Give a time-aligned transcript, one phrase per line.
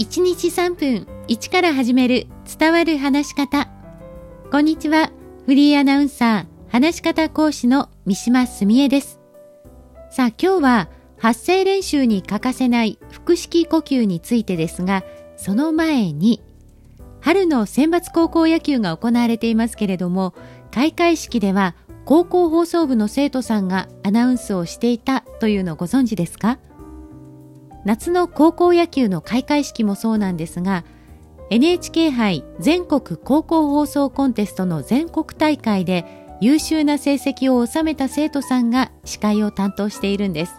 [0.00, 2.26] 1日3分1から始める
[2.58, 3.68] 伝わる話し方。
[4.50, 5.12] こんにちは。
[5.44, 9.20] フリーアナウンサー、話し方講師の三島澄江です。
[10.10, 15.04] さあ今日は発声練習に欠かせない腹式呼吸についてですが、
[15.36, 16.42] その前に、
[17.20, 20.32] 春の選抜高校野球が行われていますけれども、
[20.70, 21.74] 開会式では
[22.06, 26.58] 高校放送部の生徒さんがアナウンスをしていたというのをご存知ですか？
[27.84, 30.84] 夏の高校野球の開会式もそうなんですが
[31.50, 40.54] NHK 杯全国高校放送コンテストの全国大会で優秀な成績を収めた生徒さんが司会を担当しているんです。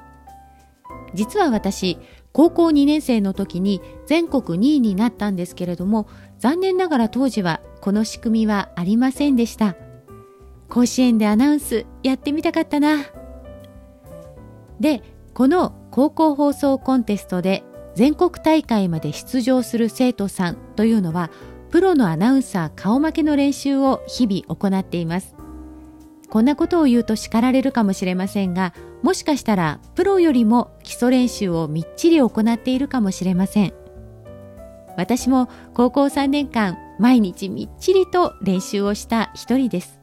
[1.13, 1.97] 実は私
[2.31, 6.07] 高校2年生の時に全国2位になったんですけれども
[6.39, 9.75] 残念ながら当時はこの仕組みはありませんでした。
[10.69, 13.05] 甲子園でアナウンスやってみたかったな。
[14.79, 17.63] でこの高校放送コンテストで
[17.95, 21.29] 全国大会まで出場する生徒さんというのは
[21.69, 25.35] プロのアナウンサー顔負けの練習を日々行っています。
[26.29, 28.73] こんなことを言うと叱られるかもしれませんが
[29.03, 33.73] もしかしたらプロよりも基礎練習をみっちり行っているかもしれません。
[34.97, 40.00] 私も高校3年間毎日みっちりと練習をした一人です。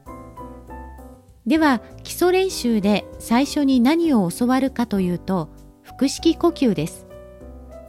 [1.49, 5.49] では基礎練習で最初に何を教わるかというと
[5.83, 7.07] 腹式呼吸です。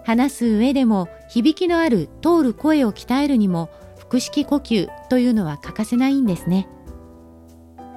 [0.02, 3.68] 話す上でも響きのある通る声を鍛えるにも
[4.08, 6.68] 腹式呼吸というのは欠かせないんですね。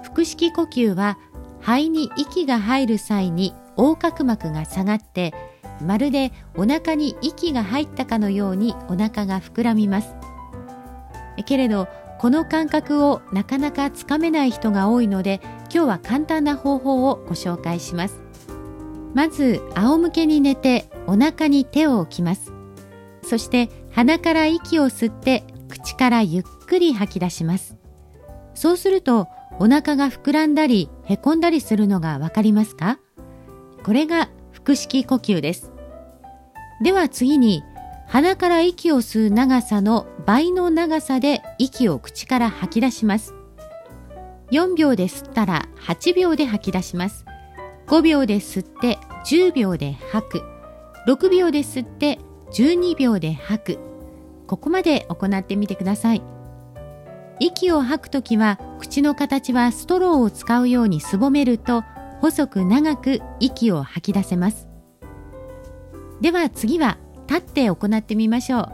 [0.03, 1.17] 腹式呼吸は
[1.61, 5.33] 肺に息が入る際に横隔膜が下がって
[5.81, 10.13] まるでお腹に息が入ったかのようにお腹が膨らみます。
[11.45, 11.87] けれど
[12.23, 18.21] この感覚をなかなかつかめない人が多いので今日は簡単な方法をご紹介します。
[19.13, 22.53] まず仰向けに寝てお腹に手を置きます。
[23.23, 27.75] そして鼻から息を吸って口からゆっくり吐き出します。
[28.55, 29.27] そうすると
[29.59, 32.99] お腹が膨らんだりへこんだりするのがわかりますか？
[33.83, 34.29] これが
[34.63, 35.73] 腹式呼吸です。
[36.81, 37.63] では次に
[38.07, 43.33] 鼻から息を吸う長さの倍の長さで息を口から吐き出します。
[44.51, 47.25] 4秒で吸ったら8秒で吐き出します。
[47.87, 50.43] 5秒で吸って10秒で吐く。
[51.07, 52.19] 6秒で吸って
[52.51, 53.79] 12秒で吐く。
[54.45, 56.21] ここまで行ってみてください。
[57.39, 61.83] 息を吐くときは口の形はストローを使うようにすぼめると
[62.19, 64.67] 細く長く息を吐き出せます。
[66.19, 66.97] では次は
[67.27, 68.69] 立って行ってみましょう。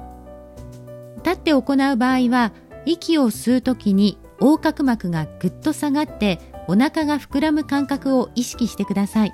[1.23, 2.51] 立って行う場合は
[2.85, 9.33] 息を吸うときに横隔膜がぐっと下がってお腹が膨らむ感覚を意識してください。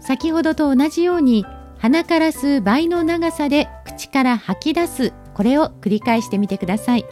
[0.00, 1.44] 先ほどと同じように
[1.78, 7.04] 鼻から吸う倍の長さで口から吐き出すこれを繰り返してみてください。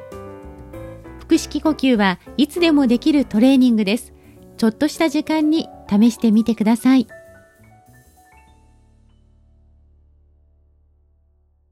[1.20, 4.12] 腹式呼吸はいつでもできるトレーニングです。
[4.56, 7.06] ちょっとした時間に試してみてください。